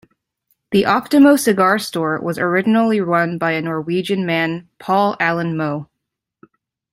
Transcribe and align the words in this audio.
The 0.71 0.81
Optimo 0.81 1.37
Cigar 1.37 1.77
store 1.77 2.19
was 2.19 2.39
originally 2.39 2.99
run 2.99 3.37
by 3.37 3.51
a 3.51 3.61
Norwegian 3.61 4.25
man 4.25 4.67
Paul 4.79 5.15
Alan 5.19 5.55
Moe. 5.55 5.91